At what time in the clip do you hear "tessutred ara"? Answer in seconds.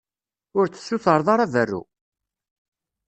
0.67-1.45